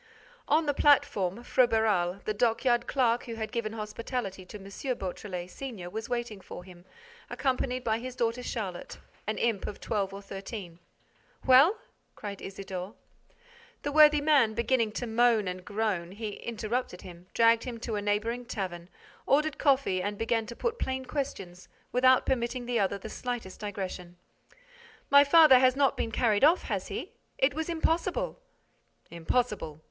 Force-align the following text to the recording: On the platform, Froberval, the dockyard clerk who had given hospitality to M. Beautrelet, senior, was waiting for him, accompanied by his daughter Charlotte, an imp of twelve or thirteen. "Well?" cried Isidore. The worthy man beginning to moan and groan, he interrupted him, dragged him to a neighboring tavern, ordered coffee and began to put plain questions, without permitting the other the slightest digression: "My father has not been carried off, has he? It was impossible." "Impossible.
On 0.47 0.65
the 0.65 0.73
platform, 0.73 1.43
Froberval, 1.43 2.23
the 2.25 2.33
dockyard 2.33 2.87
clerk 2.87 3.25
who 3.25 3.35
had 3.35 3.51
given 3.51 3.73
hospitality 3.73 4.43
to 4.47 4.57
M. 4.57 4.63
Beautrelet, 4.97 5.47
senior, 5.51 5.91
was 5.91 6.09
waiting 6.09 6.41
for 6.41 6.63
him, 6.63 6.85
accompanied 7.29 7.83
by 7.83 7.99
his 7.99 8.15
daughter 8.15 8.41
Charlotte, 8.41 8.97
an 9.27 9.37
imp 9.37 9.67
of 9.67 9.79
twelve 9.79 10.11
or 10.11 10.23
thirteen. 10.23 10.79
"Well?" 11.45 11.77
cried 12.15 12.41
Isidore. 12.41 12.95
The 13.83 13.91
worthy 13.91 14.21
man 14.21 14.55
beginning 14.55 14.91
to 14.93 15.05
moan 15.05 15.47
and 15.47 15.63
groan, 15.63 16.13
he 16.13 16.29
interrupted 16.29 17.01
him, 17.03 17.27
dragged 17.35 17.65
him 17.65 17.79
to 17.81 17.93
a 17.95 18.01
neighboring 18.01 18.45
tavern, 18.45 18.89
ordered 19.27 19.59
coffee 19.59 20.01
and 20.01 20.17
began 20.17 20.47
to 20.47 20.55
put 20.55 20.79
plain 20.79 21.05
questions, 21.05 21.67
without 21.91 22.25
permitting 22.25 22.65
the 22.65 22.79
other 22.79 22.97
the 22.97 23.07
slightest 23.07 23.59
digression: 23.59 24.17
"My 25.11 25.23
father 25.23 25.59
has 25.59 25.75
not 25.75 25.95
been 25.95 26.09
carried 26.11 26.43
off, 26.43 26.63
has 26.63 26.87
he? 26.87 27.11
It 27.37 27.53
was 27.53 27.69
impossible." 27.69 28.39
"Impossible. 29.11 29.79